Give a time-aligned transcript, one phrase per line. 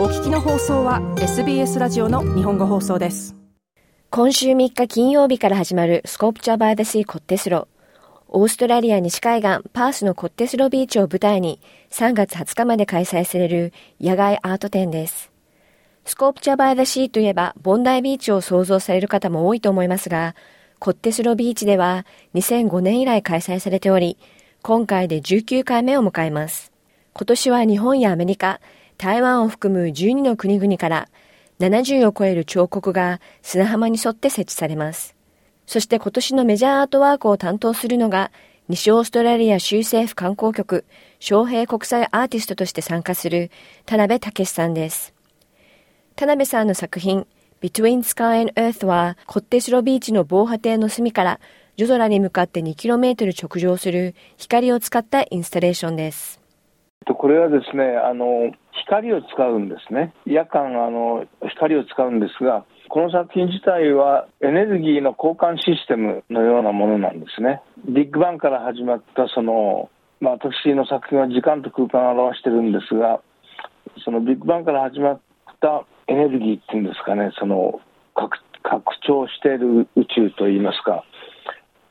[0.00, 3.36] お聞きの放送は SBS ラジオの日本語放送です
[4.08, 7.68] 今週3日金曜日から始まるスコープチャーバイダシーコッテスロ
[8.28, 11.60] オーストラリア西海岸パースのコッテスロビーチを舞台に
[11.90, 15.30] 3月20日まで開催される野外アート展です。
[16.06, 20.34] スコープチャーバイダシーといえばボンダイビーチを想像される方も多いと思いますが、
[20.78, 24.16] コッテスロビーチでは2005年以来開催されており、
[24.62, 26.72] 今回で19回目を迎えます。
[27.12, 28.62] 今年は日本やアメリカ、
[29.00, 31.08] 台湾を含む12の国々から
[31.58, 35.16] 70を超える彫刻が砂浜に沿って設置されます。
[35.64, 38.30] そして今年のメジャーアートワークを担当するのが、
[38.68, 40.84] 西オーストラリア州政府観光局、
[41.18, 43.50] 昌平国際アーティストとして参加する
[43.86, 45.14] 田辺武さんです。
[46.14, 47.26] 田辺さんの作品、
[47.62, 51.40] Between Sky and Earth は、コッテシロビーチの防波堤の隅から
[51.78, 56.38] 夜空に向かって 2km 直上する光を使ったインスタレーションです。
[57.06, 58.52] これはですね、あの、
[58.90, 60.12] 光を使うんですね。
[60.26, 67.62] 夜間、あの、光を使うんですが、この作品自体はエネルギーの交換システムのようなものなんですね。
[67.86, 69.88] ビッグバンから始まったその、
[70.20, 73.20] まあ、私の作品は時間と空間を表してるんですが、
[74.04, 75.20] そのビッグバンから始まっ
[75.60, 77.80] たエネルギーっていうんですかね、その
[78.14, 78.38] 拡
[79.06, 81.04] 張している宇宙といいますか、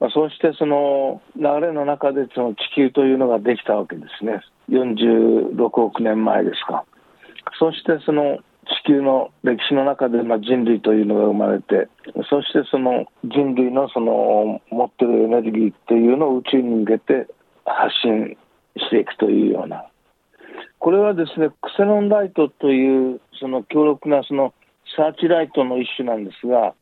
[0.00, 4.40] まあ、そうしてその流れの中でその地球というのができたわけですね。
[4.70, 6.84] 46億年前ですか。
[7.58, 11.88] そしてその地球の歴史の中で、まあ、人類というのが生まれて
[12.30, 17.26] そしてその人類のその持ってるエネルギーっていうのを宇宙に向けて
[17.64, 18.36] 発信
[18.76, 19.86] していくというような
[20.78, 24.54] これはですねクセノンライトというその強力なその
[24.96, 26.74] サーチライトの一種なんですが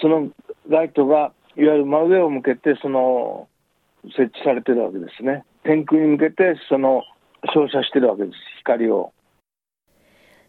[0.00, 0.30] その
[0.68, 3.48] ライトがいわゆる真上を向けてその
[4.04, 7.02] 設置されてるわけですね天空に向けてその
[7.52, 9.12] 照射してるわけです光を。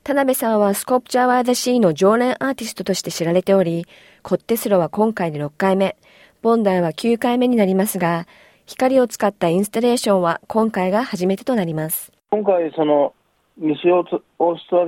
[0.04, 3.86] 田辺さんはスコープチャーワーザシーの常連アーティストとして知られており、
[4.22, 5.96] コッテスロは今回で6回目、
[6.42, 8.28] ボンダイは9回目になりますが、
[8.66, 12.12] 光を使ったインスタレーションは今回が初めてとなります。
[12.32, 13.14] 今回、その、
[13.58, 14.86] 西オースト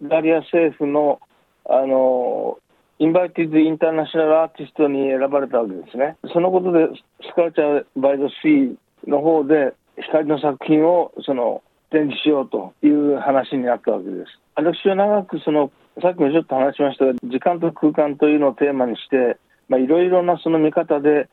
[0.00, 1.20] ラリア政府の、
[1.68, 2.58] あの、
[2.98, 6.16] インバイティズ・インターナショナルアーティストに選ばれたわけですね。
[6.32, 6.88] そのことで、
[7.22, 8.76] スカルチャー・バイ・ド・シー
[9.06, 14.40] の方で、光の作品を、その、展示しようという話になったわけです。
[14.56, 15.70] 私は長くその
[16.02, 19.38] さっきもちょっと話しましたが時間と空間というのをテーマにして
[19.70, 21.28] いろいろなその見方で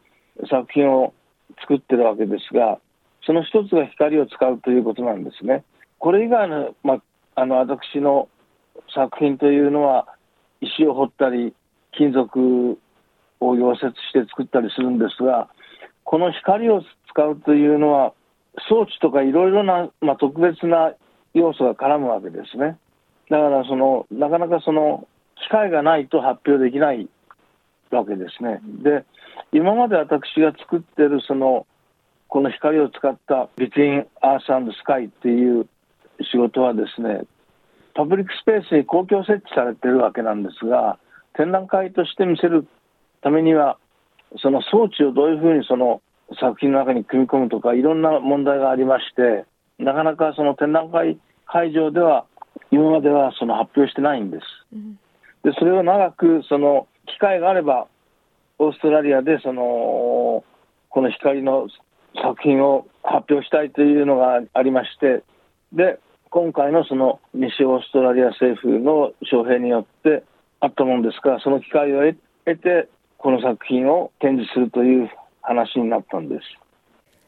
[0.50, 1.14] 作品を
[1.62, 2.80] 作ってるわけですが
[3.26, 5.64] その一つが光を使うということなんですね。
[6.00, 7.02] これ以外の,、まあ、
[7.42, 8.28] あの私の
[8.94, 10.08] 作品というのは
[10.64, 11.54] 石を彫ったり
[11.92, 12.78] 金属
[13.40, 15.50] を溶接して作ったりするんですが
[16.04, 18.14] この光を使うというのは
[18.70, 20.94] 装置とかいろいろな、まあ、特別な
[21.34, 22.78] 要素が絡むわけですね。
[23.30, 27.10] だからその、なかなかその、機会がないと発表できない
[27.92, 28.60] わけですね。
[28.84, 29.04] で、
[29.52, 31.66] 今まで私が作ってるその、
[32.28, 35.68] この光を使った Between Earth and Sky っていう
[36.32, 37.24] 仕事はですね、
[37.96, 40.98] パブリックスペースに公共設置されてるわけなんですが、
[41.36, 42.68] 展覧会として見せる
[43.22, 43.78] ためには、
[44.42, 46.02] その装置をどういうふうにその
[46.40, 49.46] 作品の中に組み込むとか、いろんな問題がありまして、
[49.80, 52.26] なかなかその展覧会会場では
[52.72, 54.44] 今まではその発表してないんです。
[55.44, 57.88] でそれを長くその機会があれば
[58.60, 60.44] オーストラリアでその
[60.90, 61.68] この光の
[62.16, 65.24] 作品を発表したいというのがありまして
[65.74, 66.00] で
[66.34, 70.24] 今回のその西オーストラリア政府の招聘によって
[70.62, 72.12] あったものですからその機会を
[72.44, 72.90] 得て
[73.20, 75.12] この作品を展示するという
[75.44, 76.42] 話になったんです。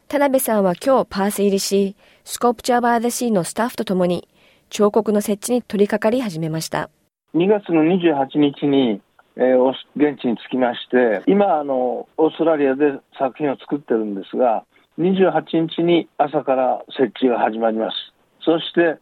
[0.07, 4.27] 田辺さんは今日パース入りし、スコープチャーバーデシーのスタッフとともに
[4.71, 6.89] 彫刻の設置に取り掛かり始めました。
[7.35, 9.01] 2月の28日に、
[9.35, 14.65] えー、現地に着きまして、今あの、オーストラリアで作品を作ってるんですが、
[14.97, 18.14] 28日に朝から設置が始まります。
[18.45, 18.97] そして、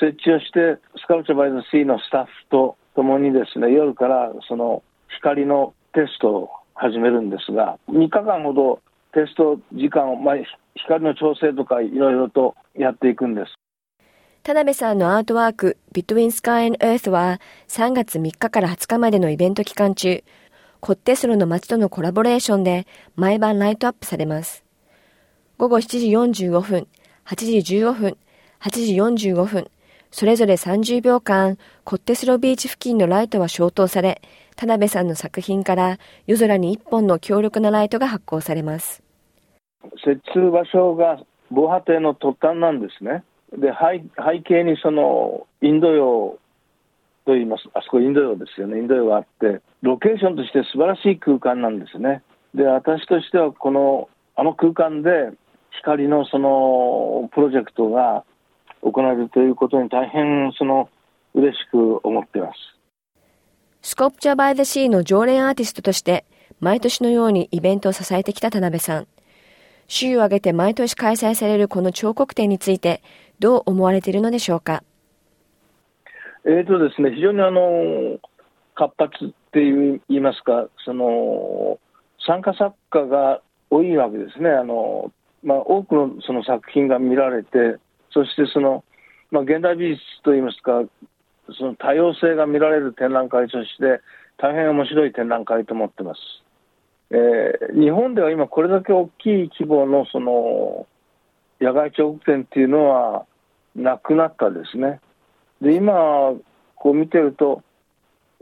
[0.00, 4.82] 設置をして、スカルチャーバイズシーのスタッフと共にですね、夜からその
[5.16, 8.80] 光のテストを始めるんですが、3日間ほど
[9.12, 10.34] テスト時間を、まあ、
[10.76, 13.54] 光の調整とかいろいろとやっていくんです。
[14.44, 20.22] 田辺さんのアートワーク Between Sky and Earth は3月3日から20日までのイベント期間中、
[20.80, 22.86] コッテスロの街とのコラボレーションで
[23.16, 24.64] 毎晩ライトアップされます。
[25.58, 26.86] 午後7時45分、
[27.26, 28.16] 8時15分、
[28.60, 29.70] 8時45分、
[30.10, 34.20] それぞれ30秒間、コッテスロビーチ付近のライトは消灯され、
[34.56, 39.02] 田辺さんの作品から夜空に1本の強力なライトが発光されます。
[40.04, 41.20] 設置場所が
[41.50, 43.22] 防波堤の突端なんですね。
[43.52, 46.38] で背背景にそのインド洋
[47.24, 52.22] と言います、あそこインド洋ですよね、インド洋があって、ロケーションとして素晴らしい空間なんですね。
[52.54, 55.30] で、私としてはこの、あの空間で
[55.78, 58.24] 光のそのプロジェクトが
[58.82, 60.88] 行われるということに大変その
[61.34, 62.54] 嬉しく思っています。
[63.82, 66.24] スコプチャーバイザシーの常連アーティストとして、
[66.60, 69.06] 毎年のようにイベントを支えてきた田辺さん。
[69.86, 73.02] 週を挙げて毎年開催されるこの彫刻展について、
[73.38, 74.82] どう思われているのでしょうか？
[76.44, 78.18] えーとですね、非常にあの
[78.74, 81.78] 活発っていう言いますか、その
[82.26, 83.40] 参加作家が
[83.70, 84.50] 多いわけですね。
[84.50, 87.78] あのまあ、多くのその作品が見られて、
[88.10, 88.84] そしてその、
[89.30, 90.82] まあ、現代美術といいますか、
[91.58, 94.00] その多様性が見られる展覧会として、
[94.38, 96.20] 大変面白い展覧会と思ってます。
[97.10, 100.86] えー、日本では今、これだけ大きい規模のその
[101.60, 103.26] 野外彫刻展っていうのは
[103.74, 105.00] なくなったですね。
[105.60, 106.34] で、今、
[106.76, 107.62] こう見てると、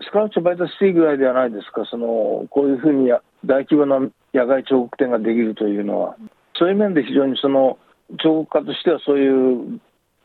[0.03, 3.11] スカウチバイトシティぐらいではないですか、そのこういうふうに
[3.45, 3.99] 大規模な
[4.35, 6.17] 野外彫刻展ができるというのは、
[6.59, 7.79] そういう面で非常にその
[8.23, 9.81] 彫刻家としてはそういう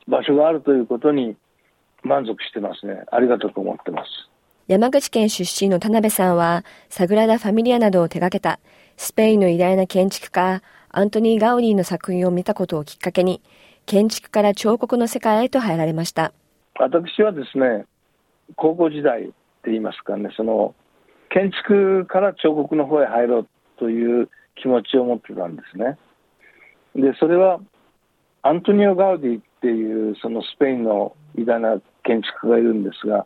[0.07, 1.35] 場所があるということに
[2.03, 3.03] 満足してますね。
[3.11, 4.09] ありがとうと思ってます。
[4.67, 8.59] 山口県出身の田辺さんは、サグラダ・ファミリアなどを手掛けた
[8.95, 13.41] スペインの偉大な建築家、アントニー・ガウディの作品を見たことをきっかけに、
[13.85, 16.33] 建築から彫刻の世界へと入られました。
[16.79, 17.85] 私はですね、
[18.55, 19.33] 高校時代って
[19.65, 20.73] 言いますかね、その
[21.29, 23.47] 建築から彫刻の方へ入ろう
[23.77, 25.97] という気持ちを持ってたんですね。
[26.95, 27.59] で、それは
[28.43, 33.25] アントニオ・ガウディっていうそのスペインの偉大な建築家がいるんですが、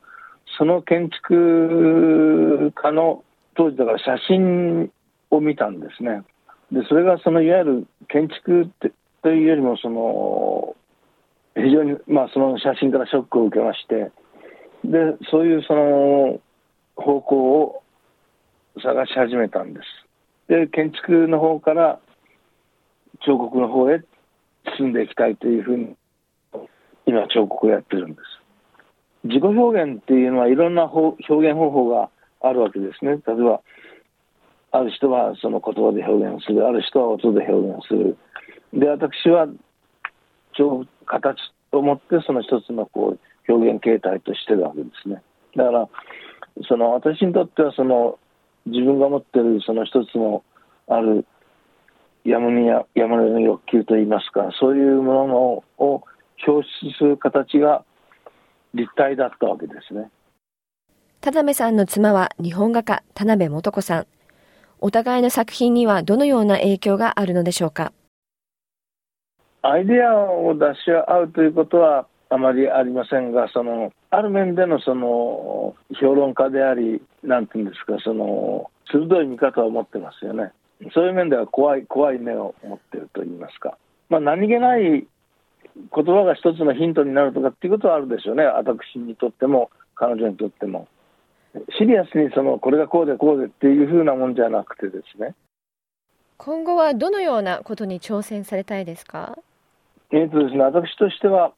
[0.57, 3.23] その建築家の
[3.56, 4.91] 当時だから写真
[5.31, 6.23] を見たんですね。
[6.71, 8.69] で、それがそのいわゆる建築
[9.21, 10.75] というよりもその
[11.56, 14.11] 非常にまあその写真からショックを受けまして、
[14.83, 16.39] で、そういうその
[16.95, 17.83] 方向を
[18.83, 20.51] 探し始めたんです。
[20.51, 22.00] で、建築の方から
[23.25, 24.00] 彫刻の方へっ
[24.77, 25.95] 進んでいきたいというふうに、
[27.06, 28.22] 今彫刻をやってるんです。
[29.25, 32.10] 自己表現っていうのはいろんな表現方法が
[32.42, 33.19] あるわけですね。
[33.25, 33.62] 例えば、
[34.72, 38.18] ある人はその言葉で表現する、ある人は音で表現する。
[38.74, 39.48] で、私は、
[41.06, 41.38] 形
[41.71, 45.21] と思ってその一つのこう表現形態としてるわけですね。
[45.56, 45.89] だから、
[46.68, 48.18] その私にとってはその
[48.66, 50.44] 自分が持ってるその一つの
[50.88, 51.25] ある
[52.25, 55.36] やむにややむの欲求といいますか、そういうもの
[55.77, 56.04] を
[56.45, 57.86] 表出する形が
[58.74, 60.10] 立体だったわけですね。
[61.22, 64.07] 田辺さんの妻は日本画家田辺素子さん。
[64.81, 67.94] お互いの作品にはどのような影響があるのでしょうか？
[69.62, 80.51] アイデアを出し合うということはあまりありませんが、そのある面でのその評論家であり、なんていうんですか、その鋭い見方を持ってますよね。
[80.93, 83.77] そういう面では怖い怖い目を持っていると言いますか、
[84.09, 90.87] まあ、何気ない言葉が一つのヒントになるとかっていうことはあるでしょうね、私にとっても、彼女にとっても。
[91.77, 95.33] シリアスにそのこれがこうでこうでっていうふうなもんじゃなくてですね。
[96.37, 99.37] 今後はどのようなことに挑戦されたいですか？
[100.11, 101.53] えーとですね、私としては、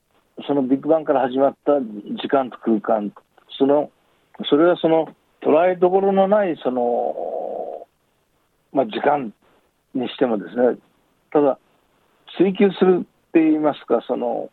[0.46, 3.12] そのビッグバンから始まった時間と空間、
[3.58, 3.90] その
[4.46, 5.10] それはその
[5.42, 7.16] 捉えどころのないその
[8.78, 9.34] まあ、時間
[9.96, 10.78] にしてもですね、
[11.34, 11.58] ただ、
[12.38, 14.52] 追求するって言いますか、その、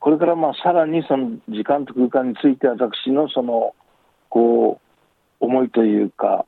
[0.00, 3.76] これからまあさらにその時間と空間について私のその、
[4.28, 4.80] こ
[5.40, 6.46] う、思いというか、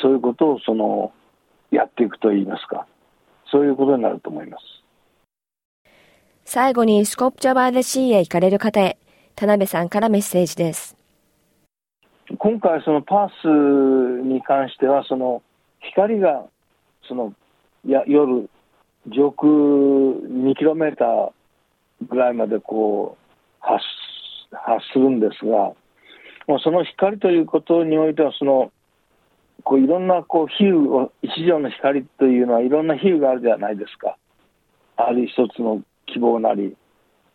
[0.00, 1.12] そういうことをその、
[1.70, 2.86] やっていくと言いますか、
[3.50, 4.64] そういうことになると思います。
[6.46, 8.96] 最後にスコップチャバーデシーへ行かれる方へ、
[9.34, 10.96] 田辺さんからメッセージです。
[12.38, 15.42] 今回そのパースに関しては、その、
[15.80, 16.46] 光が
[17.08, 17.34] その
[17.86, 18.48] や夜
[19.08, 21.30] 上空2キロメーター
[22.08, 23.26] ぐらいまでこう
[23.60, 23.82] 発
[24.52, 25.72] 発するんですが、
[26.46, 28.72] もうその光ということにおいてはその
[29.64, 34.16] こういろんなこう比喩を一条の光というのはいろんな比喩があるじゃないですか。
[34.96, 36.76] ある一つの希望なり、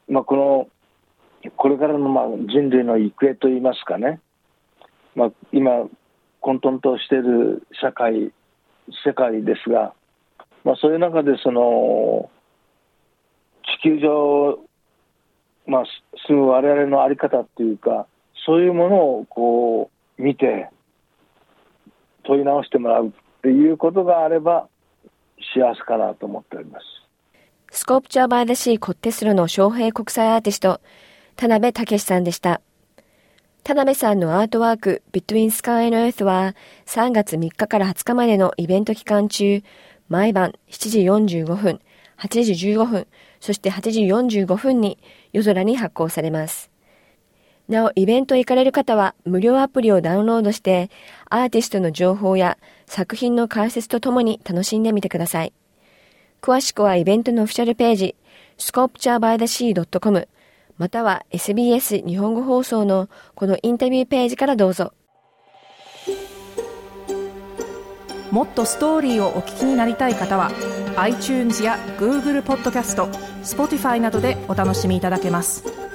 [0.08, 4.20] まあ、このこれからのまあ人類の行方といいますかね、
[5.16, 5.88] まあ、今
[6.42, 8.34] 混沌としている社会
[9.06, 9.94] 世界ですが、
[10.64, 12.30] まあ、そういう中でその
[13.80, 14.60] 地球上、
[15.66, 15.84] まあ、
[16.28, 18.08] 住む我々の在り方っていうか
[18.46, 20.70] そういうものをこう見て
[22.24, 24.68] 問い直してもらうっていうことがあれば
[25.56, 26.86] 幸せかなと思っております。
[27.72, 30.82] スコープチャーバーデシーコッテスロの昌平国際アーティスト、
[31.36, 32.62] 田辺武さんでした。
[33.64, 36.56] 田辺さんのアートワーク Between Sky and Earth は
[36.88, 39.62] 3月3日から20日までのイベント期間中、
[40.10, 41.80] 毎晩7時45分、
[42.18, 43.08] 8時15分、
[43.40, 44.98] そして8時45分に
[45.32, 46.72] 夜空に発行されます。
[47.68, 50.90] なお、イベント行かれる方は無料アプリをダウンロードして、
[51.30, 55.54] アーティストの情報や作品の解説とともに楽しんでみてください。
[56.42, 58.16] 詳しくはイベントのオフィシャルページ、
[58.58, 60.28] sculpturebythesea.com
[60.82, 64.94] または SBS 日本語放送のこのインタビューページからどうぞ。
[68.32, 70.50] もっとストーリーをお聞きになりたい方は
[70.96, 73.06] iTunes や Google ポッドキャスト
[73.44, 75.91] Spotify などでお楽しみいただけます。